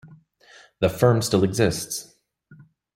The 0.79 0.89
firm 0.89 1.21
still 1.21 1.43
exists. 1.43 2.15